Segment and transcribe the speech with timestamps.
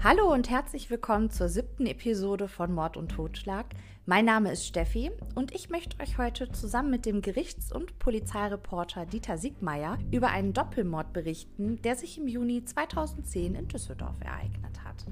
[0.00, 3.66] Hallo und herzlich willkommen zur siebten Episode von Mord und Totschlag.
[4.06, 9.06] Mein Name ist Steffi und ich möchte euch heute zusammen mit dem Gerichts- und Polizeireporter
[9.06, 15.04] Dieter Siegmeier über einen Doppelmord berichten, der sich im Juni 2010 in Düsseldorf ereignet hat.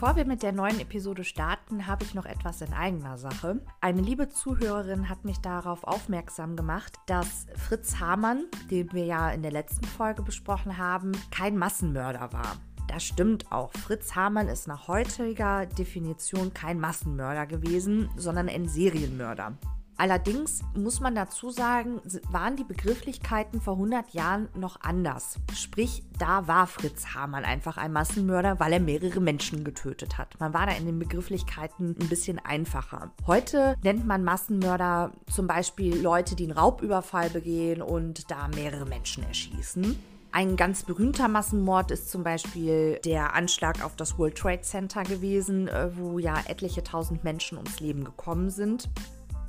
[0.00, 3.60] Bevor wir mit der neuen Episode starten, habe ich noch etwas in eigener Sache.
[3.80, 9.42] Eine liebe Zuhörerin hat mich darauf aufmerksam gemacht, dass Fritz Hamann, den wir ja in
[9.42, 12.58] der letzten Folge besprochen haben, kein Massenmörder war.
[12.86, 13.72] Das stimmt auch.
[13.72, 19.58] Fritz Hamann ist nach heutiger Definition kein Massenmörder gewesen, sondern ein Serienmörder.
[20.00, 25.40] Allerdings muss man dazu sagen, waren die Begrifflichkeiten vor 100 Jahren noch anders.
[25.52, 30.38] Sprich, da war Fritz Hamann einfach ein Massenmörder, weil er mehrere Menschen getötet hat.
[30.38, 33.10] Man war da in den Begrifflichkeiten ein bisschen einfacher.
[33.26, 39.24] Heute nennt man Massenmörder zum Beispiel Leute, die einen Raubüberfall begehen und da mehrere Menschen
[39.24, 39.98] erschießen.
[40.30, 45.66] Ein ganz berühmter Massenmord ist zum Beispiel der Anschlag auf das World Trade Center gewesen,
[45.66, 48.88] äh, wo ja etliche tausend Menschen ums Leben gekommen sind.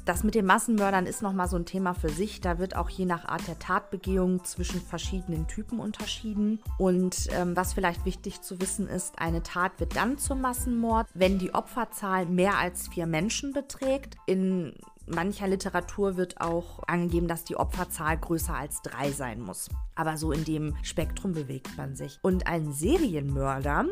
[0.09, 2.41] Das mit den Massenmördern ist nochmal so ein Thema für sich.
[2.41, 6.63] Da wird auch je nach Art der Tatbegehung zwischen verschiedenen Typen unterschieden.
[6.79, 11.37] Und ähm, was vielleicht wichtig zu wissen ist, eine Tat wird dann zum Massenmord, wenn
[11.37, 14.17] die Opferzahl mehr als vier Menschen beträgt.
[14.25, 14.73] In
[15.05, 19.69] mancher Literatur wird auch angegeben, dass die Opferzahl größer als drei sein muss.
[19.93, 22.17] Aber so in dem Spektrum bewegt man sich.
[22.23, 23.85] Und ein Serienmörder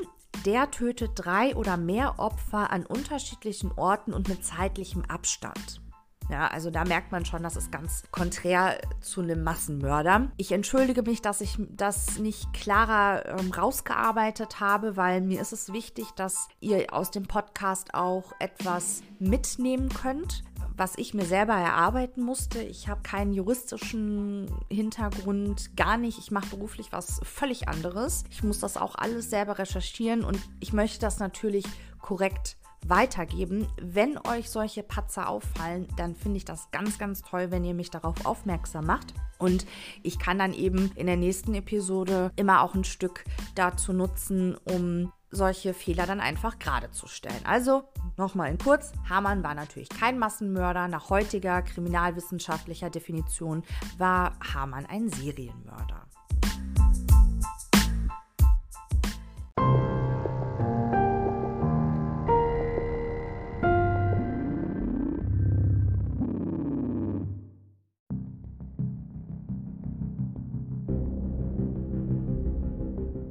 [0.45, 5.81] der tötet drei oder mehr Opfer an unterschiedlichen Orten und mit zeitlichem Abstand.
[6.29, 10.29] Ja, also da merkt man schon, das ist ganz konträr zu einem Massenmörder.
[10.35, 15.71] Ich entschuldige mich, dass ich das nicht klarer ähm, rausgearbeitet habe, weil mir ist es
[15.71, 20.43] wichtig, dass ihr aus dem Podcast auch etwas mitnehmen könnt,
[20.75, 22.61] was ich mir selber erarbeiten musste.
[22.61, 26.19] Ich habe keinen juristischen Hintergrund, gar nicht.
[26.19, 28.25] Ich mache beruflich was völlig anderes.
[28.29, 31.65] Ich muss das auch alles selber recherchieren und ich möchte das natürlich
[31.99, 33.67] korrekt weitergeben.
[33.81, 37.89] Wenn euch solche Patzer auffallen, dann finde ich das ganz, ganz toll, wenn ihr mich
[37.89, 39.13] darauf aufmerksam macht.
[39.37, 39.65] Und
[40.03, 43.23] ich kann dann eben in der nächsten Episode immer auch ein Stück
[43.55, 47.45] dazu nutzen, um solche Fehler dann einfach gerade zu stellen.
[47.45, 47.83] Also
[48.15, 50.87] nochmal in kurz, Hamann war natürlich kein Massenmörder.
[50.87, 53.63] Nach heutiger kriminalwissenschaftlicher Definition
[53.97, 56.06] war Hamann ein Serienmörder.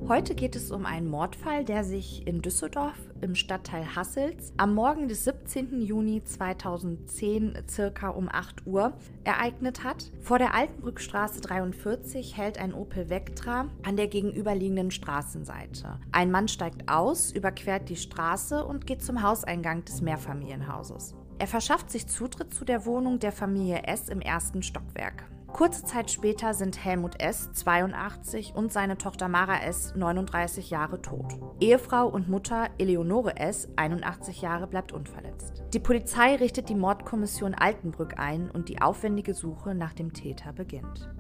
[0.09, 5.09] Heute geht es um einen Mordfall, der sich in Düsseldorf im Stadtteil Hassels am Morgen
[5.09, 5.83] des 17.
[5.83, 8.93] Juni 2010 circa um 8 Uhr
[9.25, 10.13] ereignet hat.
[10.21, 15.99] Vor der Altenbrückstraße 43 hält ein Opel Vectra an der gegenüberliegenden Straßenseite.
[16.13, 21.17] Ein Mann steigt aus, überquert die Straße und geht zum Hauseingang des Mehrfamilienhauses.
[21.41, 25.25] Er verschafft sich Zutritt zu der Wohnung der Familie S im ersten Stockwerk.
[25.53, 31.35] Kurze Zeit später sind Helmut S., 82, und seine Tochter Mara S., 39 Jahre tot.
[31.61, 35.65] Ehefrau und Mutter Eleonore S., 81 Jahre, bleibt unverletzt.
[35.73, 41.11] Die Polizei richtet die Mordkommission Altenbrück ein und die aufwendige Suche nach dem Täter beginnt.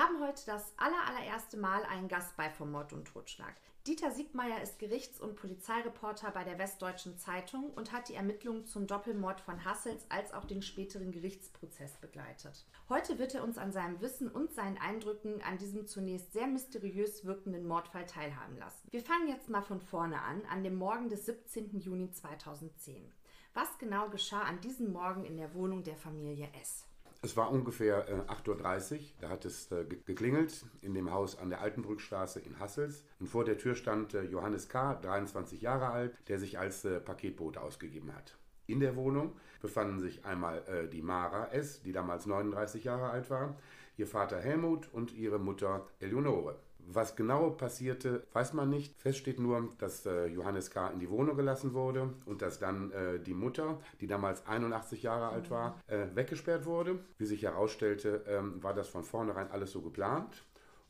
[0.00, 3.52] Wir haben heute das allererste Mal einen Gast bei vom Mord und Totschlag.
[3.86, 8.86] Dieter Siegmeier ist Gerichts- und Polizeireporter bei der Westdeutschen Zeitung und hat die Ermittlungen zum
[8.86, 12.64] Doppelmord von Hassels als auch den späteren Gerichtsprozess begleitet.
[12.88, 17.26] Heute wird er uns an seinem Wissen und seinen Eindrücken an diesem zunächst sehr mysteriös
[17.26, 18.88] wirkenden Mordfall teilhaben lassen.
[18.90, 21.78] Wir fangen jetzt mal von vorne an, an dem Morgen des 17.
[21.78, 23.12] Juni 2010.
[23.52, 26.86] Was genau geschah an diesem Morgen in der Wohnung der Familie S?
[27.22, 31.50] Es war ungefähr äh, 8.30 Uhr, da hat es äh, geklingelt in dem Haus an
[31.50, 33.04] der Altenbrückstraße in Hassels.
[33.18, 36.98] Und vor der Tür stand äh, Johannes K., 23 Jahre alt, der sich als äh,
[36.98, 38.38] Paketbote ausgegeben hat.
[38.66, 43.28] In der Wohnung befanden sich einmal äh, die Mara S., die damals 39 Jahre alt
[43.28, 43.54] war,
[43.98, 46.58] ihr Vater Helmut und ihre Mutter Eleonore.
[46.92, 49.00] Was genau passierte, weiß man nicht.
[49.00, 50.88] Fest steht nur, dass äh, Johannes K.
[50.88, 55.28] in die Wohnung gelassen wurde und dass dann äh, die Mutter, die damals 81 Jahre
[55.28, 56.98] alt war, äh, weggesperrt wurde.
[57.16, 60.44] Wie sich herausstellte, ähm, war das von vornherein alles so geplant.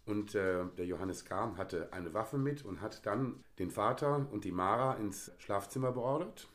[0.06, 1.54] Und äh, der Johannes K.
[1.58, 6.48] hatte eine Waffe mit und hat dann den Vater und die Mara ins Schlafzimmer beordert.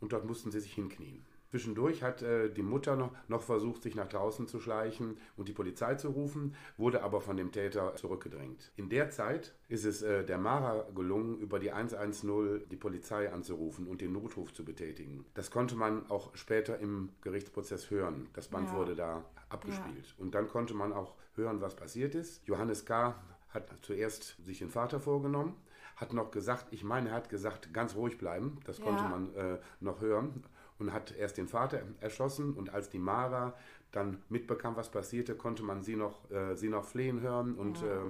[0.00, 1.24] Und dort mussten sie sich hinknien.
[1.58, 5.52] Zwischendurch hat äh, die Mutter noch, noch versucht, sich nach draußen zu schleichen und die
[5.52, 8.72] Polizei zu rufen, wurde aber von dem Täter zurückgedrängt.
[8.74, 13.86] In der Zeit ist es äh, der Mara gelungen, über die 110 die Polizei anzurufen
[13.86, 15.26] und den Notruf zu betätigen.
[15.34, 18.26] Das konnte man auch später im Gerichtsprozess hören.
[18.32, 18.74] Das Band Ja.
[18.76, 20.12] wurde da abgespielt.
[20.18, 22.44] Und dann konnte man auch hören, was passiert ist.
[22.48, 23.14] Johannes K.
[23.50, 25.54] hat zuerst sich den Vater vorgenommen,
[25.94, 28.58] hat noch gesagt, ich meine, er hat gesagt, ganz ruhig bleiben.
[28.64, 28.84] Das Ja.
[28.86, 30.42] konnte man äh, noch hören.
[30.78, 32.54] Und hat erst den Vater erschossen.
[32.54, 33.54] Und als die Mara
[33.92, 38.00] dann mitbekam, was passierte, konnte man sie noch, äh, sie noch flehen hören und äh,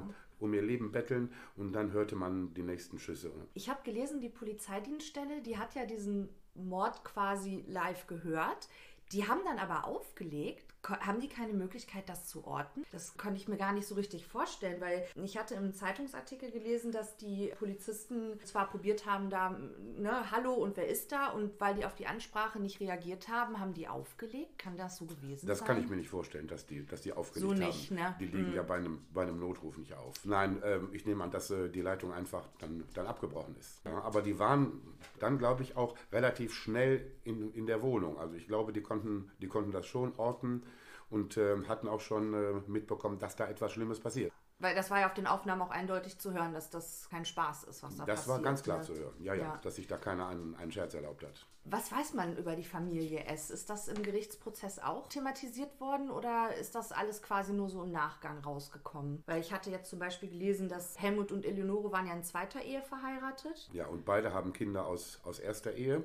[0.41, 1.33] um ihr Leben betteln.
[1.57, 3.31] Und dann hörte man die nächsten Schüsse.
[3.55, 8.69] Ich habe gelesen, die Polizeidienststelle, die hat ja diesen Mord quasi live gehört.
[9.13, 10.64] Die haben dann aber aufgelegt.
[10.89, 12.85] Haben die keine Möglichkeit, das zu orten?
[12.93, 16.93] Das konnte ich mir gar nicht so richtig vorstellen, weil ich hatte im Zeitungsartikel gelesen,
[16.93, 19.59] dass die Polizisten zwar probiert haben, da,
[19.97, 21.29] ne, hallo und wer ist da?
[21.29, 24.59] Und weil die auf die Ansprache nicht reagiert haben, haben die aufgelegt.
[24.59, 25.69] Kann das so gewesen Das sein?
[25.69, 27.97] kann ich mir nicht vorstellen, dass die, dass die aufgelegt So nicht, haben.
[27.97, 28.17] ne?
[28.21, 30.15] Die liegen ja bei einem, bei einem Notruf nicht auf.
[30.25, 33.81] Nein, ähm, ich nehme an, dass äh, die Leitung einfach dann, dann abgebrochen ist.
[33.85, 34.81] Ja, aber die waren
[35.19, 38.19] dann, glaube ich, auch relativ schnell in, in der Wohnung.
[38.19, 40.63] Also ich glaube, die konnten, die konnten das schon orten
[41.11, 44.33] und ähm, hatten auch schon äh, mitbekommen, dass da etwas Schlimmes passiert.
[44.61, 47.65] Weil das war ja auf den Aufnahmen auch eindeutig zu hören, dass das kein Spaß
[47.65, 48.37] ist, was da Das passiert.
[48.37, 48.85] war ganz klar ne?
[48.85, 49.15] zu hören.
[49.21, 49.57] Ja, ja, Ja.
[49.63, 51.47] dass sich da keiner einen, einen Scherz erlaubt hat.
[51.65, 53.51] Was weiß man über die Familie S?
[53.51, 57.91] Ist das im Gerichtsprozess auch thematisiert worden oder ist das alles quasi nur so im
[57.91, 59.23] Nachgang rausgekommen?
[59.27, 62.63] Weil ich hatte jetzt zum Beispiel gelesen, dass Helmut und Eleonore waren ja in zweiter
[62.63, 63.69] Ehe verheiratet.
[63.73, 66.05] Ja, und beide haben Kinder aus, aus erster Ehe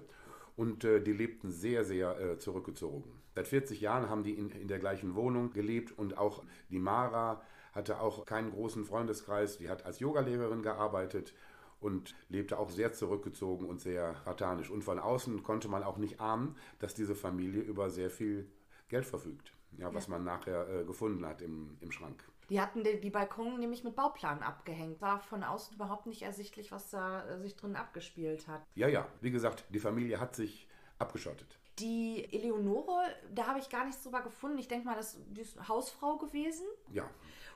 [0.56, 3.04] und äh, die lebten sehr, sehr äh, zurückgezogen.
[3.39, 7.41] Seit 40 Jahren haben die in, in der gleichen Wohnung gelebt und auch die Mara
[7.71, 9.57] hatte auch keinen großen Freundeskreis.
[9.59, 11.33] Die hat als Yogalehrerin gearbeitet
[11.80, 14.69] und lebte auch sehr zurückgezogen und sehr spartanisch.
[14.69, 18.51] Und von außen konnte man auch nicht ahnen, dass diese Familie über sehr viel
[18.89, 19.53] Geld verfügt.
[19.77, 22.21] Ja, was man nachher äh, gefunden hat im, im Schrank.
[22.50, 25.00] Die hatten die, die Balkone nämlich mit Bauplan abgehängt.
[25.00, 28.63] War von außen überhaupt nicht ersichtlich, was da äh, sich drin abgespielt hat.
[28.75, 31.57] Ja, ja, wie gesagt, die Familie hat sich abgeschottet.
[31.79, 33.03] Die Eleonore,
[33.33, 34.57] da habe ich gar nichts drüber gefunden.
[34.57, 36.65] Ich denke mal, das die ist Hausfrau gewesen.
[36.91, 37.09] Ja,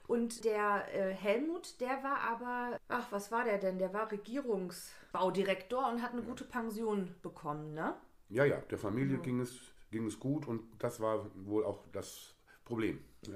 [0.08, 3.80] Und der äh, Helmut, der war aber, ach, was war der denn?
[3.80, 7.96] Der war Regierungsbaudirektor und hat eine gute Pension bekommen, ne?
[8.30, 9.60] Ja, ja, der Familie ging, es,
[9.92, 12.34] ging es gut und das war wohl auch das
[12.66, 13.04] Problem.
[13.28, 13.34] Ja.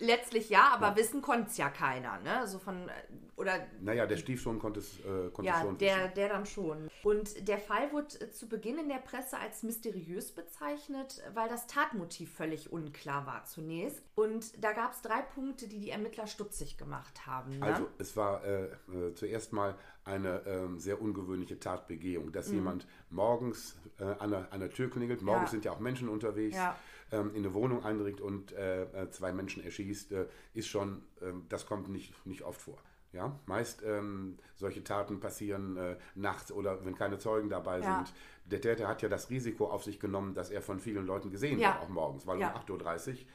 [0.00, 2.46] Letztlich ja, aber wissen konnte es ja keiner, ne?
[2.48, 2.92] So von, äh,
[3.36, 6.14] oder Naja, der Stiefsohn konnte es, äh, konnte es ja, schon der, wissen.
[6.16, 6.88] der dann schon.
[7.04, 11.68] Und der Fall wurde äh, zu Beginn in der Presse als mysteriös bezeichnet, weil das
[11.68, 14.02] Tatmotiv völlig unklar war zunächst.
[14.16, 17.60] Und da gab es drei Punkte, die die Ermittler stutzig gemacht haben.
[17.60, 17.64] Ne?
[17.64, 23.76] Also es war äh, äh, zuerst mal eine ähm, sehr ungewöhnliche Tatbegehung, dass jemand morgens
[24.00, 25.44] äh, an, der, an der Tür klingelt, morgens Mhm.
[25.46, 25.50] Ja.
[25.50, 26.76] sind ja auch Menschen unterwegs, Ja.
[27.12, 31.46] Ähm, in eine Wohnung eindringt und äh, äh, zwei Menschen erschießt, äh, ist schon, ähm,
[31.48, 32.78] das kommt nicht, nicht oft vor.
[33.12, 37.96] Ja, meist ähm, solche Taten passieren äh, nachts oder wenn keine Zeugen dabei Ja.
[38.04, 38.12] sind.
[38.44, 41.58] Der Täter hat ja das Risiko auf sich genommen, dass er von vielen Leuten gesehen
[41.58, 41.72] Ja.
[41.72, 42.50] wird, auch morgens, weil Ja.
[42.50, 43.26] um 8.30 Uhr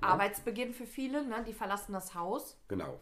[0.00, 1.44] Arbeitsbeginn für viele, ne?
[1.46, 2.56] Die verlassen das Haus.
[2.68, 2.98] Genau.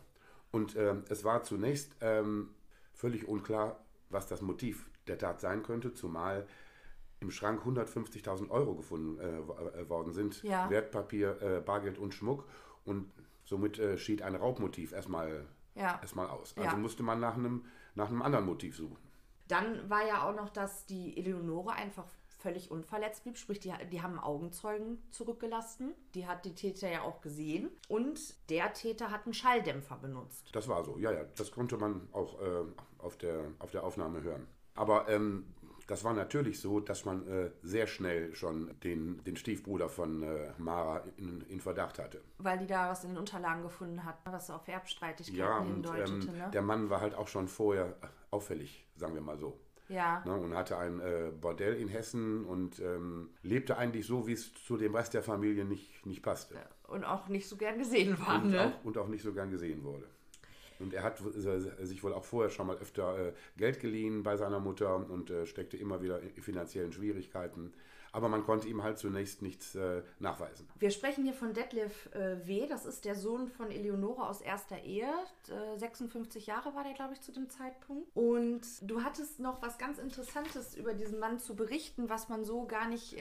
[0.51, 2.51] Und ähm, es war zunächst ähm,
[2.93, 6.47] völlig unklar, was das Motiv der Tat sein könnte, zumal
[7.23, 9.39] im Schrank 150.000 Euro gefunden äh,
[9.81, 10.43] äh, worden sind.
[10.43, 10.69] Ja.
[10.69, 12.45] Wertpapier, äh, Bargeld und Schmuck.
[12.85, 13.11] Und
[13.45, 15.99] somit äh, schied ein Raubmotiv erstmal, Ja.
[16.03, 16.55] erstmal aus.
[16.57, 16.77] Also Ja.
[16.77, 17.65] musste man nach einem,
[17.95, 18.99] nach einem anderen Motiv suchen.
[19.49, 22.05] Dann war ja auch noch, dass die Eleonore einfach
[22.39, 23.39] völlig unverletzt blieb.
[23.39, 25.95] Sprich, die, die haben Augenzeugen zurückgelassen.
[26.15, 27.71] Die hat die Täter ja auch gesehen.
[27.89, 28.19] Und
[28.51, 30.49] der Täter hat einen Schalldämpfer benutzt.
[30.53, 32.65] Das war so, ja, ja, das konnte man auch äh,
[32.99, 34.47] auf, der, auf der Aufnahme hören.
[34.75, 35.45] Aber ähm,
[35.87, 40.53] das war natürlich so, dass man äh, sehr schnell schon den, den Stiefbruder von äh,
[40.59, 42.21] Mara in, in Verdacht hatte.
[42.39, 46.29] Weil die da was in den Unterlagen gefunden hat, was auf Erbstreitigkeiten Ja, und hindeutete.
[46.31, 46.51] ähm, ne?
[46.53, 47.95] der Mann war halt auch schon vorher
[48.31, 49.59] auffällig, sagen wir mal so.
[49.89, 50.23] ja.
[50.25, 54.55] Ne, und hatte ein äh, Bordell in Hessen und ähm, lebte eigentlich so, wie es
[54.55, 56.55] zu dem Rest der Familie nicht, nicht passte.
[56.89, 58.43] Und auch nicht so gern gesehen war.
[58.43, 58.61] und, Ne?
[58.81, 60.07] auch, und auch nicht so gern gesehen wurde.
[60.83, 61.23] Und er hat
[61.81, 65.47] sich wohl auch vorher schon mal öfter äh, Geld geliehen bei seiner Mutter und äh,
[65.47, 67.73] steckte immer wieder in finanziellen Schwierigkeiten.
[68.15, 70.69] Aber man konnte ihm halt zunächst nichts äh, nachweisen.
[70.79, 75.09] Wir sprechen hier von Detlef W., das ist der Sohn von Eleonore aus erster Ehe.
[75.49, 78.11] Äh, 56 Jahre war der, glaube ich, zu dem Zeitpunkt.
[78.15, 82.67] Und du hattest noch was ganz Interessantes über diesen Mann zu berichten, was man so
[82.67, 83.17] gar nicht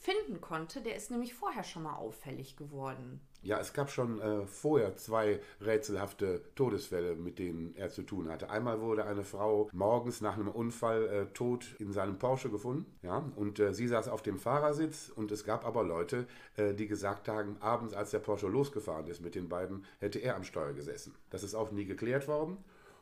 [0.00, 0.80] finden konnte.
[0.80, 3.20] Der ist nämlich vorher schon mal auffällig geworden.
[3.42, 8.50] Ja, es gab schon äh, vorher zwei rätselhafte Todesfälle, mit denen er zu tun hatte.
[8.50, 12.84] Einmal wurde eine Frau morgens nach einem Unfall äh, tot in seinem Porsche gefunden.
[13.02, 16.86] Ja, und äh, sie saß auf dem Fahrersitz und es gab aber Leute, äh, die
[16.86, 20.74] gesagt haben, abends, als der Porsche losgefahren ist mit den beiden, hätte er am Steuer
[20.74, 21.14] gesessen.
[21.30, 22.58] Das ist auch nie geklärt worden.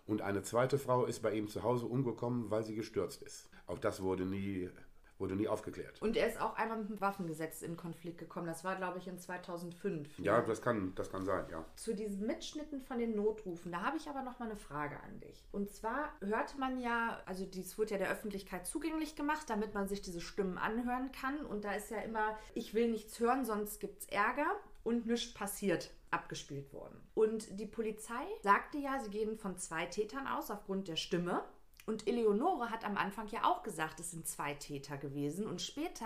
[0.07, 3.51] Und eine zweite Frau ist bei ihm zu Hause umgekommen, weil sie gestürzt ist.
[3.67, 4.71] Auch das wurde nie
[5.19, 6.01] wurde nie aufgeklärt.
[6.01, 8.47] Und er ist auch einmal mit dem Waffengesetz in Konflikt gekommen.
[8.47, 10.19] Das war, glaube ich, in 2005.
[10.19, 11.65] Ja, das kann, das kann sein, ja.
[11.77, 15.21] Zu diesen Mitschnitten von den Notrufen, da habe ich aber noch mal eine Frage an
[15.21, 15.45] dich.
[15.53, 19.89] Und zwar hörte man ja, also dies wurde ja der Öffentlichkeit zugänglich gemacht, damit man
[19.89, 21.45] sich diese Stimmen anhören kann.
[21.45, 24.51] Und da ist ja immer, ich will nichts hören, sonst gibt es Ärger
[24.85, 27.01] und nichts passiert abgespielt worden.
[27.15, 31.45] Und die Polizei sagte ja, sie gehen von zwei Tätern aus aufgrund der Stimme.
[31.89, 35.47] Und Eleonore hat am Anfang ja auch gesagt, es sind zwei Täter gewesen.
[35.47, 36.05] Und später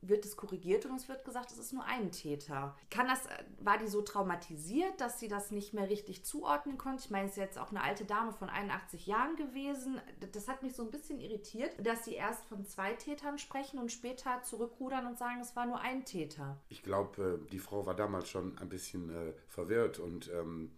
[0.00, 2.76] wird es korrigiert und es wird gesagt, es ist nur ein Täter.
[2.90, 3.24] Kann das,
[3.58, 7.02] war die so traumatisiert, dass sie das nicht mehr richtig zuordnen konnte?
[7.02, 10.00] Ich meine, es ist jetzt auch eine alte Dame von 81 Jahren gewesen.
[10.30, 13.90] Das hat mich so ein bisschen irritiert, dass sie erst von zwei Tätern sprechen und
[13.90, 16.56] später zurückrudern und sagen, es war nur ein Täter.
[16.68, 20.70] Ich glaube, äh, die Frau war damals schon ein bisschen äh, verwirrt und ähm,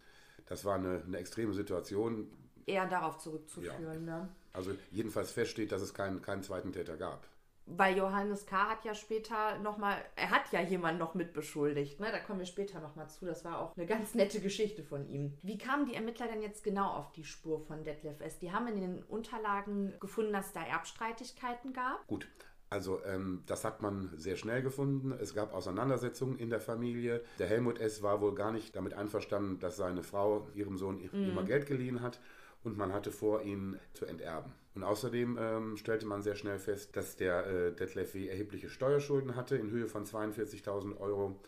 [0.47, 2.31] das war eine, eine extreme Situation
[2.69, 4.07] eher darauf zurückzuführen.
[4.07, 4.19] Ja.
[4.19, 4.29] Ne?
[4.53, 7.27] Also jedenfalls feststeht, dass es keinen, keinen zweiten Täter gab.
[7.71, 8.71] Weil Johannes K.
[8.71, 12.11] hat ja später nochmal, er hat ja jemanden noch mitbeschuldigt, ne?
[12.11, 13.27] da kommen wir später nochmal zu.
[13.27, 15.37] Das war auch eine ganz nette Geschichte von ihm.
[15.43, 18.39] Wie kamen die Ermittler denn jetzt genau auf die Spur von Detlef S.?
[18.39, 22.07] Die haben in den Unterlagen gefunden, dass da Erbstreitigkeiten gab.
[22.07, 22.27] Gut,
[22.71, 25.13] also ähm, das hat man sehr schnell gefunden.
[25.13, 27.23] Es gab Auseinandersetzungen in der Familie.
[27.39, 28.03] Der Helmut S.
[28.03, 31.31] war wohl gar nicht damit einverstanden, dass seine Frau ihrem Sohn mhm.
[31.31, 32.19] immer Geld geliehen hat
[32.65, 34.53] und man hatte vor, ihn zu enterben.
[34.75, 38.29] Und außerdem ähm, stellte man sehr schnell fest, dass der äh, Detlef W.
[38.29, 41.41] erhebliche Steuerschulden hatte in Höhe von 42.000 Euro.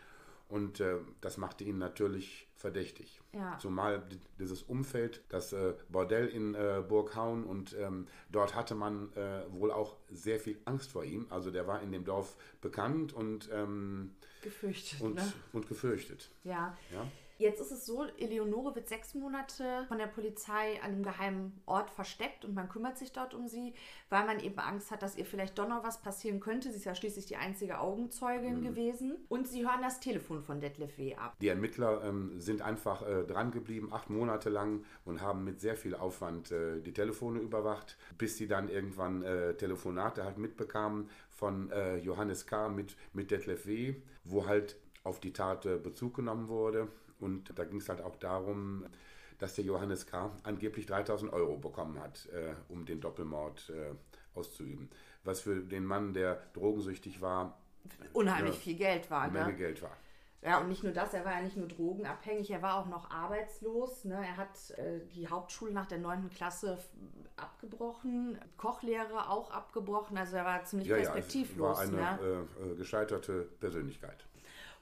[0.48, 3.20] Und äh, das machte ihn natürlich verdächtig.
[3.32, 3.56] Ja.
[3.58, 4.02] Zumal
[4.40, 9.70] dieses Umfeld, das äh, Bordell in äh, Burghaun und ähm, dort hatte man äh, wohl
[9.70, 11.26] auch sehr viel Angst vor ihm.
[11.30, 15.00] Also der war in dem Dorf bekannt und ähm, gefürchtet.
[15.00, 15.32] Und, ne?
[15.52, 16.30] und gefürchtet.
[16.42, 16.76] Ja.
[16.92, 17.06] ja.
[17.40, 21.88] Jetzt ist es so, Eleonore wird sechs Monate von der Polizei an einem geheimen Ort
[21.88, 23.72] versteckt und man kümmert sich dort um sie,
[24.10, 26.68] weil man eben Angst hat, dass ihr vielleicht doch noch was passieren könnte.
[26.70, 28.64] Sie ist ja schließlich die einzige Augenzeugin mhm.
[28.64, 29.16] gewesen.
[29.30, 31.14] Und sie hören das Telefon von Detlef W.
[31.14, 31.34] ab.
[31.40, 35.76] Die Ermittler ähm, sind einfach äh, dran geblieben, acht Monate lang und haben mit sehr
[35.76, 41.70] viel Aufwand äh, die Telefone überwacht, bis sie dann irgendwann äh, Telefonate halt mitbekamen von
[41.70, 42.68] äh, Johannes K.
[42.68, 43.94] mit, mit Detlef W.,
[44.24, 46.88] wo halt auf die Tat äh, Bezug genommen wurde.
[47.20, 48.86] Und da ging es halt auch darum,
[49.38, 50.30] dass der Johannes K.
[50.42, 53.94] angeblich 3000 Euro bekommen hat, äh, um den Doppelmord äh,
[54.38, 54.90] auszuüben.
[55.24, 57.58] Was für den Mann, der drogensüchtig war,
[58.12, 59.22] unheimlich ja, viel Geld war.
[59.22, 59.56] Eine Menge ne?
[59.56, 59.96] Geld war.
[60.42, 63.10] Ja, und nicht nur das, er war ja nicht nur drogenabhängig, er war auch noch
[63.10, 64.04] arbeitslos.
[64.04, 64.14] Ne?
[64.14, 66.30] Er hat äh, die Hauptschule nach der 9.
[66.30, 66.78] Klasse
[67.36, 71.78] abgebrochen, Kochlehre auch abgebrochen, also er war ziemlich ja, perspektivlos.
[71.78, 72.46] Ja, war eine ne?
[72.62, 74.24] Äh, äh, gescheiterte Persönlichkeit.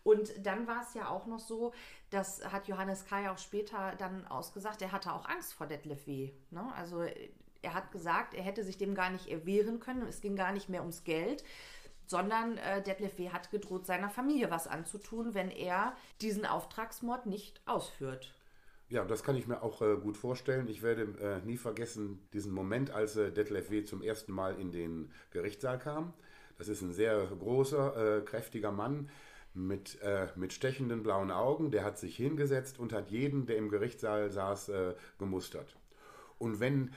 [0.04, 1.72] Und dann war es ja auch noch so,
[2.10, 6.30] das hat Johannes Kai auch später dann ausgesagt, er hatte auch Angst vor Detlef W.
[6.50, 6.72] Ne?
[6.76, 7.04] Also
[7.62, 10.06] er hat gesagt, er hätte sich dem gar nicht erwehren können.
[10.06, 11.44] Es ging gar nicht mehr ums Geld,
[12.06, 13.30] sondern äh, Detlef W.
[13.30, 18.34] hat gedroht, seiner Familie was anzutun, wenn er diesen Auftragsmord nicht ausführt.
[18.88, 20.66] Ja, das kann ich mir auch äh, gut vorstellen.
[20.66, 23.84] Ich werde äh, nie vergessen diesen Moment, als äh, Detlef W.
[23.84, 26.14] zum ersten Mal in den Gerichtssaal kam.
[26.56, 29.10] Das ist ein sehr großer, äh, kräftiger Mann,
[29.58, 31.70] mit, äh, mit stechenden blauen Augen.
[31.70, 35.76] Der hat sich hingesetzt und hat jeden, der im Gerichtssaal saß, äh, gemustert.
[36.38, 36.92] Und wenn,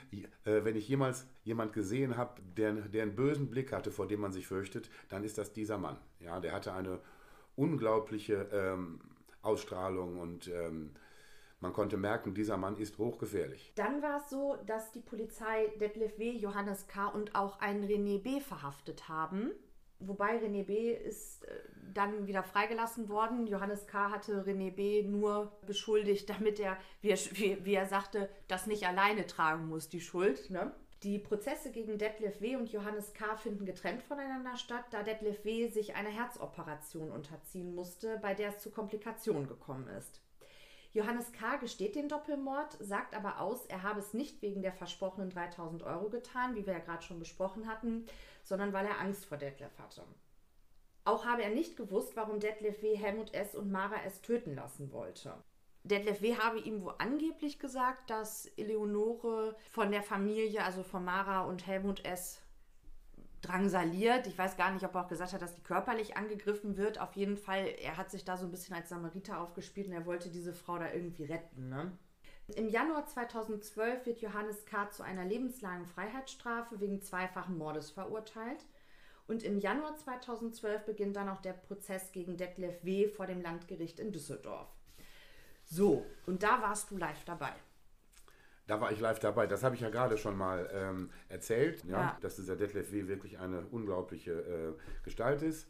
[0.45, 4.21] äh, wenn ich jemals jemand gesehen habe, der, der einen bösen Blick hatte, vor dem
[4.21, 5.97] man sich fürchtet, dann ist das dieser Mann.
[6.19, 6.99] Ja, der hatte eine
[7.55, 9.01] unglaubliche ähm,
[9.41, 10.91] Ausstrahlung und ähm,
[11.59, 13.71] man konnte merken, dieser Mann ist hochgefährlich.
[13.75, 17.07] Dann war es so, dass die Polizei Detlef W., Johannes K.
[17.07, 18.39] und auch einen René B.
[18.39, 19.51] verhaftet haben.
[20.07, 20.91] Wobei René B.
[20.91, 21.59] ist äh,
[21.93, 23.47] dann wieder freigelassen worden.
[23.47, 24.11] Johannes K.
[24.11, 25.03] hatte René B.
[25.03, 27.19] nur beschuldigt, damit er, wie er,
[27.65, 30.49] wie er sagte, das nicht alleine tragen muss, die Schuld.
[30.49, 30.73] Ne?
[31.03, 32.57] Die Prozesse gegen Detlef W.
[32.57, 33.35] und Johannes K.
[33.35, 35.67] finden getrennt voneinander statt, da Detlef W.
[35.67, 40.21] sich einer Herzoperation unterziehen musste, bei der es zu Komplikationen gekommen ist.
[40.93, 41.55] Johannes K.
[41.55, 46.09] gesteht den Doppelmord, sagt aber aus, er habe es nicht wegen der versprochenen 3000 Euro
[46.09, 48.05] getan, wie wir ja gerade schon besprochen hatten,
[48.43, 50.03] sondern weil er Angst vor Detlef hatte.
[51.05, 52.95] Auch habe er nicht gewusst, warum Detlef W.
[52.97, 53.55] Helmut S.
[53.55, 54.21] und Mara S.
[54.21, 55.33] töten lassen wollte.
[55.83, 56.35] Detlef W.
[56.37, 62.05] habe ihm wohl angeblich gesagt, dass Eleonore von der Familie, also von Mara und Helmut
[62.05, 62.41] S.,
[63.41, 64.27] drangsaliert.
[64.27, 66.99] Ich weiß gar nicht, ob er auch gesagt hat, dass die körperlich angegriffen wird.
[66.99, 70.05] Auf jeden Fall, er hat sich da so ein bisschen als Samariter aufgespielt und er
[70.05, 71.69] wollte diese Frau da irgendwie retten.
[71.69, 71.91] Ne?
[72.55, 74.89] Im Januar 2012 wird Johannes K.
[74.89, 78.65] zu einer lebenslangen Freiheitsstrafe wegen zweifachen Mordes verurteilt.
[79.27, 83.07] Und im Januar 2012 beginnt dann auch der Prozess gegen Detlef W.
[83.07, 84.67] vor dem Landgericht in Düsseldorf.
[85.63, 87.53] So, und da warst du live dabei.
[88.67, 89.47] Da war ich live dabei.
[89.47, 92.17] Das habe ich ja gerade schon mal ähm, erzählt, ja, Ja.
[92.21, 93.07] dass dieser Detlef W.
[93.07, 95.67] wirklich eine unglaubliche äh, Gestalt ist.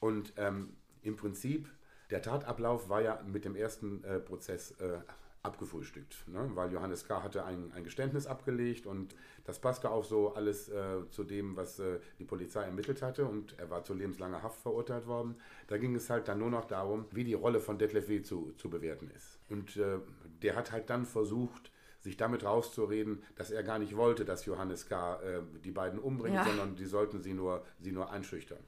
[0.00, 1.68] Und ähm, im Prinzip,
[2.10, 4.98] der Tatablauf war ja mit dem ersten äh, Prozess äh,
[5.42, 6.50] abgefrühstückt, ne?
[6.54, 7.22] weil Johannes K.
[7.22, 9.14] hatte ein, ein Geständnis abgelegt und
[9.44, 13.58] das passte auch so alles äh, zu dem, was äh, die Polizei ermittelt hatte und
[13.58, 15.36] er war zu lebenslanger Haft verurteilt worden.
[15.68, 18.22] Da ging es halt dann nur noch darum, wie die Rolle von Detlef W.
[18.22, 19.38] zu, zu bewerten ist.
[19.50, 19.98] Und äh,
[20.42, 21.70] der hat halt dann versucht,
[22.04, 25.16] sich damit rauszureden, dass er gar nicht wollte, dass Johannes K.
[25.22, 26.44] Äh, die beiden umbringt, Ja.
[26.44, 28.62] sondern die sollten sie nur, sie nur einschüchtern.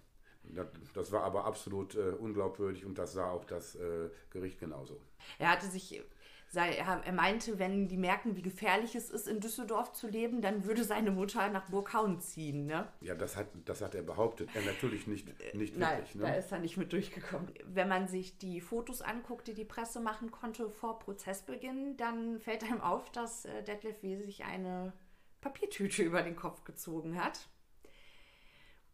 [0.95, 5.01] Das, war aber absolut äh, unglaubwürdig und das sah auch das äh, Gericht genauso.
[5.39, 6.03] Er hatte sich,
[6.49, 10.65] sei- er meinte, wenn die merken, wie gefährlich es ist, in Düsseldorf zu leben, dann
[10.65, 12.89] würde seine Mutter nach Burghauen ziehen, ne?
[13.01, 14.49] Ja, das hat, das hat er behauptet.
[14.55, 16.21] Er natürlich nicht, nicht Nein, wirklich.
[16.21, 16.37] da Ne?
[16.39, 17.53] ist er nicht mit durchgekommen.
[17.65, 22.63] Wenn man sich die Fotos anguckt, die die Presse machen konnte vor Prozessbeginn, dann fällt
[22.65, 24.17] einem auf, dass äh, Detlef W.
[24.25, 24.93] sich eine
[25.41, 27.49] Papiertüte über den Kopf gezogen hat,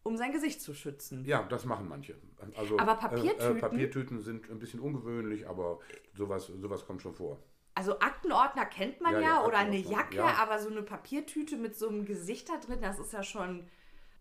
[0.02, 1.24] um sein Gesicht zu schützen.
[1.24, 2.16] Ja, das machen manche.
[2.56, 3.56] Also, Aber Äh, Papiertüten?
[3.56, 5.78] äh, Papiertüten sind ein bisschen ungewöhnlich, aber
[6.14, 7.38] sowas, sowas kommt schon vor.
[7.74, 10.34] Also Aktenordner kennt man Ja, ja, ja, oder eine Jacke, ja.
[10.36, 13.60] aber so eine Papiertüte mit so einem Gesicht da drin, das ist ja schon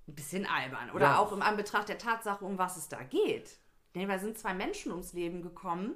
[0.07, 0.91] ein bisschen albern.
[0.91, 3.57] Oder auch im Anbetracht der Tatsache, um was es da geht.
[3.93, 5.95] Denn da sind zwei Menschen ums Leben gekommen,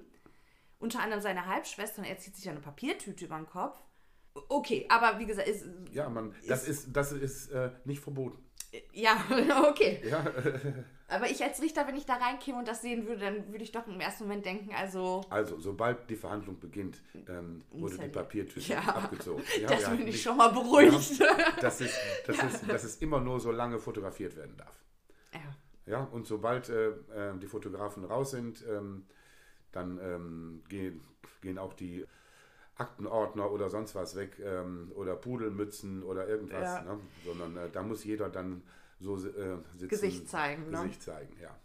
[0.79, 3.79] unter anderem seine Halbschwester, und er zieht sich eine Papiertüte über den Kopf.
[4.49, 8.44] Okay, aber wie gesagt, ist, Ja, man, das ist, das ist äh, nicht verboten.
[8.93, 9.17] Ja,
[9.69, 10.01] okay.
[10.09, 10.25] Ja,
[11.07, 13.71] Aber ich als Richter, wenn ich da reinkäme und das sehen würde, dann würde ich
[13.71, 18.07] doch im ersten Moment denken, also, also, sobald die Verhandlung beginnt, ähm, wurde die ja-
[18.09, 18.79] Papiertüte Ja.
[18.81, 19.43] abgezogen.
[19.61, 21.19] Ja, das ja, bin ich nicht- schon mal beruhigt.
[21.19, 21.27] Ja,
[21.61, 24.83] das, ist, das, ist, das ist immer nur so lange fotografiert werden darf.
[25.33, 25.39] Ja.
[25.87, 29.05] Ja, und sobald äh, äh, die Fotografen raus sind, ähm,
[29.71, 31.01] dann ähm, gehen,
[31.41, 32.05] gehen auch die
[32.77, 36.81] Aktenordner oder sonst was weg ähm, oder Pudelmützen oder irgendwas, Ja.
[36.83, 36.99] ne?
[37.25, 38.63] sondern äh, da muss jeder dann
[38.99, 39.87] so äh, sitzen.
[39.87, 40.77] Gesicht zeigen, ne?
[40.81, 41.55] Gesicht zeigen, ja.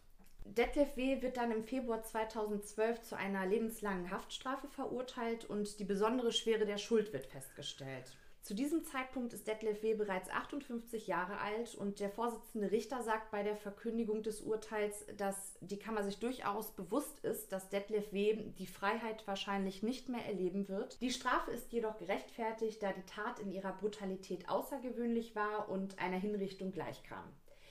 [0.45, 1.23] Detlef W.
[1.23, 6.79] wird dann im Februar 2012 zu einer lebenslangen Haftstrafe verurteilt und die besondere Schwere der
[6.79, 8.17] Schuld wird festgestellt.
[8.43, 9.95] Zu diesem Zeitpunkt ist Detlef W.
[9.95, 15.57] bereits 58 Jahre alt und der Vorsitzende Richter sagt bei der Verkündigung des Urteils, dass
[15.61, 18.51] die Kammer sich durchaus bewusst ist, dass Detlef W.
[18.59, 21.01] die Freiheit wahrscheinlich nicht mehr erleben wird.
[21.03, 26.19] Die Strafe ist jedoch gerechtfertigt, da die Tat in ihrer Brutalität außergewöhnlich war und einer
[26.19, 27.25] Hinrichtung gleichkam.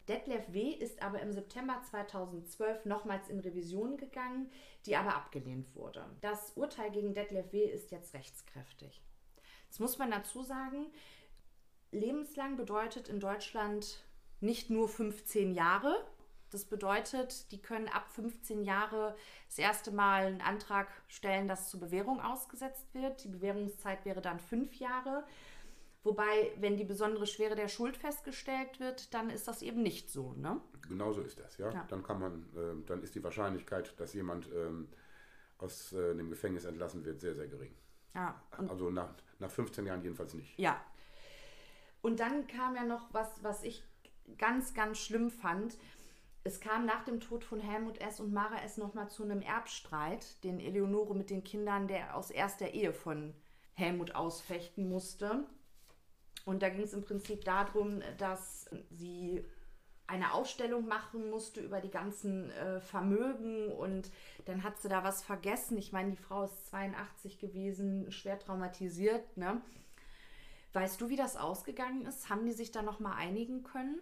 [0.07, 0.71] Detlef W.
[0.71, 4.51] ist aber im September 2012 nochmals in Revision gegangen,
[4.85, 6.05] die aber abgelehnt wurde.
[6.21, 7.63] Das Urteil gegen Detlef W.
[7.63, 9.03] ist jetzt rechtskräftig.
[9.69, 10.87] Jetzt muss man dazu sagen,
[11.91, 14.03] lebenslang bedeutet in Deutschland
[14.41, 15.95] nicht nur 15 Jahre.
[16.49, 19.15] Das bedeutet, die können ab 15 Jahre
[19.47, 23.23] das erste Mal einen Antrag stellen, dass zur Bewährung ausgesetzt wird.
[23.23, 25.23] Die Bewährungszeit wäre dann fünf Jahre.
[26.03, 30.33] Wobei, wenn die besondere Schwere der Schuld festgestellt wird, dann ist das eben nicht so.
[30.33, 30.59] Ne?
[30.87, 31.71] Genau so ist das, ja.
[31.71, 31.85] Ja.
[31.89, 34.87] Dann kann man, ähm, dann ist die Wahrscheinlichkeit, dass jemand ähm,
[35.59, 37.75] aus äh, dem Gefängnis entlassen wird, sehr, sehr gering.
[38.15, 40.57] Ja, Also nach, nach 15 Jahren jedenfalls nicht.
[40.57, 40.79] Ja.
[42.01, 43.83] Und dann kam ja noch was, was ich
[44.37, 45.77] ganz, ganz schlimm fand.
[46.43, 48.19] Es kam nach dem Tod von Helmut S.
[48.19, 48.77] und Mara S.
[48.77, 53.33] nochmal zu einem Erbstreit, den Eleonore mit den Kindern der aus erster Ehe von
[53.73, 55.45] Helmut ausfechten musste.
[56.45, 59.43] Und da ging es im Prinzip darum, dass sie
[60.09, 64.09] eine Ausstellung machen musste über die ganzen äh, Vermögen und
[64.45, 65.77] dann hat sie da was vergessen.
[65.77, 69.37] Ich meine, die Frau ist 82 gewesen, schwer traumatisiert.
[69.37, 69.61] Ne?
[70.73, 72.29] Weißt du, wie das ausgegangen ist?
[72.29, 73.99] Haben die sich da noch mal einigen können?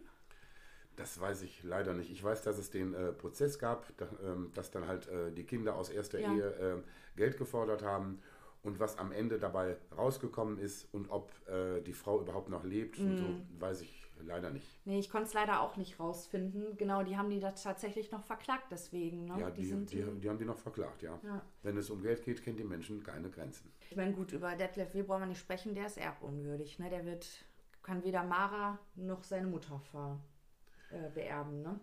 [0.96, 2.10] Das weiß ich leider nicht.
[2.10, 5.44] Ich weiß, dass es den äh, Prozess gab, da, ähm, dass dann halt äh, die
[5.44, 6.34] Kinder aus erster Ja.
[6.34, 8.20] Ehe äh, Geld gefordert haben
[8.64, 12.98] und was am Ende dabei rausgekommen ist und ob äh, die Frau überhaupt noch lebt,
[12.98, 13.18] und Mhm.
[13.18, 14.68] so, weiß ich leider nicht.
[14.86, 16.78] Nee, ich konnte es leider auch nicht rausfinden.
[16.78, 19.26] Genau, die haben die da tatsächlich noch verklagt deswegen.
[19.26, 19.40] Ne?
[19.40, 21.20] Ja, die, die, die, haben die noch verklagt, ja.
[21.24, 21.42] Ja.
[21.64, 23.72] Wenn es um Geld geht, kennen die Menschen keine Grenzen.
[23.90, 25.04] Ich meine, gut, über Detlef W.
[25.04, 26.80] brauchen wir nicht sprechen, der ist erbunwürdig.
[26.80, 26.90] Ne?
[26.90, 27.28] Der wird,
[27.84, 30.20] kann weder Mara noch seine Mutter ver,
[30.92, 31.62] äh, beerben.
[31.62, 31.80] Ne?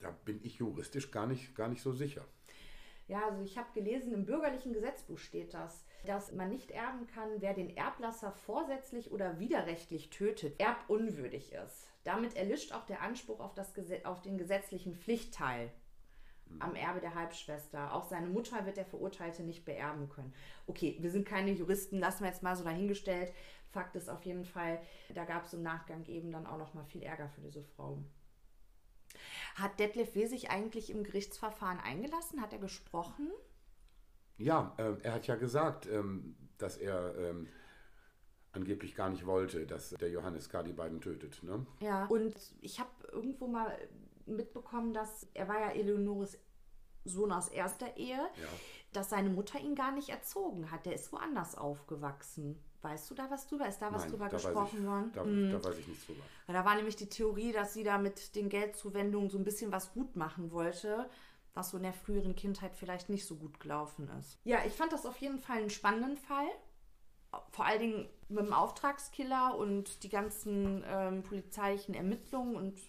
[0.00, 2.24] Da bin ich juristisch gar nicht, gar nicht so sicher.
[3.08, 7.40] Ja, also ich habe gelesen, im bürgerlichen Gesetzbuch steht das, dass man nicht erben kann,
[7.40, 11.88] wer den Erblasser vorsätzlich oder widerrechtlich tötet, erbunwürdig ist.
[12.04, 13.72] Damit erlischt auch der Anspruch auf, das,
[14.04, 15.72] auf den gesetzlichen Pflichtteil
[16.58, 17.94] am Erbe der Halbschwester.
[17.94, 20.34] Auch seine Mutter wird der Verurteilte nicht beerben können.
[20.66, 23.32] Okay, wir sind keine Juristen, lassen wir jetzt mal so dahingestellt.
[23.70, 24.80] Fakt ist auf jeden Fall,
[25.14, 27.98] da gab es im Nachgang eben dann auch noch mal viel Ärger für diese Frau.
[29.56, 30.26] Hat Detlef W.
[30.26, 32.40] sich eigentlich im Gerichtsverfahren eingelassen?
[32.40, 33.30] Hat er gesprochen?
[34.36, 37.48] Ja, äh, er hat ja gesagt, ähm, dass er ähm,
[38.52, 40.62] angeblich gar nicht wollte, dass der Johannes K.
[40.62, 41.42] die beiden tötet.
[41.42, 41.66] Ne?
[41.80, 43.76] Ja, und ich habe irgendwo mal
[44.26, 46.38] mitbekommen, dass er war ja Eleonores
[47.04, 48.48] Sohn aus erster Ehe, Ja.
[48.92, 50.86] dass seine Mutter ihn gar nicht erzogen hat.
[50.86, 52.62] Der ist woanders aufgewachsen.
[52.82, 53.66] Weißt du da was drüber?
[53.68, 55.10] Ist da was Nein, drüber da gesprochen ich, worden?
[55.12, 55.50] Da, Mhm.
[55.50, 56.22] da weiß ich nichts drüber.
[56.46, 59.92] Da war nämlich die Theorie, dass sie da mit den Geldzuwendungen so ein bisschen was
[59.92, 61.10] gut machen wollte,
[61.54, 64.38] was so in der früheren Kindheit vielleicht nicht so gut gelaufen ist.
[64.44, 66.46] Ja, ich fand das auf jeden Fall einen spannenden Fall.
[67.50, 72.80] Vor allen Dingen mit dem Auftragskiller und die ganzen ähm, polizeilichen Ermittlungen und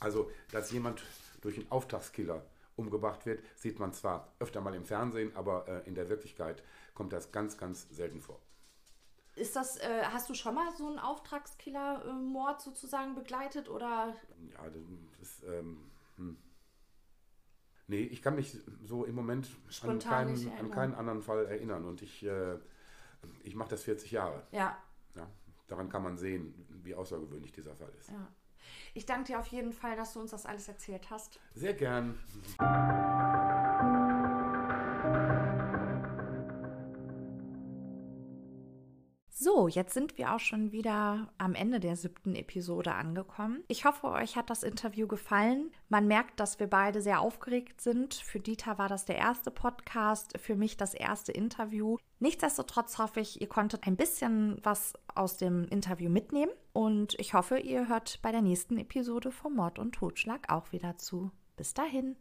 [0.00, 1.02] Also, dass jemand
[1.40, 2.44] durch einen Auftragskiller
[2.76, 6.62] umgebracht wird, sieht man zwar öfter mal im Fernsehen, aber äh, in der Wirklichkeit
[6.94, 8.40] kommt das ganz, ganz selten vor.
[9.34, 14.14] Ist das, äh, hast du schon mal so einen Auftragskiller-Mord sozusagen begleitet oder
[14.52, 14.82] Ja, das
[15.20, 15.42] ist.
[15.44, 16.36] Ähm, hm.
[17.88, 21.84] Nee, ich kann mich so im Moment an Spontan keinen, an keinen anderen Fall erinnern.
[21.84, 22.58] Und ich, äh,
[23.42, 24.46] ich mache das 40 Jahre.
[24.50, 24.78] ja,
[25.14, 25.28] Ja,
[25.66, 28.10] daran kann man sehen, wie außergewöhnlich dieser Fall ist.
[28.10, 28.28] ja.
[28.94, 31.40] Ich danke dir auf jeden Fall, dass du uns das alles erzählt hast.
[31.54, 32.18] Sehr gern.
[39.68, 43.64] Jetzt sind wir auch schon wieder am Ende der siebten Episode angekommen.
[43.68, 45.70] Ich hoffe, euch hat das Interview gefallen.
[45.88, 48.14] Man merkt, dass wir beide sehr aufgeregt sind.
[48.14, 51.96] Für Dieter war das der erste Podcast, für mich das erste Interview.
[52.20, 56.52] Nichtsdestotrotz hoffe ich, ihr konntet ein bisschen was aus dem Interview mitnehmen.
[56.72, 60.98] Und ich hoffe, ihr hört bei der nächsten Episode vom Mord und Totschlag auch wieder
[60.98, 61.30] zu.
[61.56, 62.16] Bis dahin.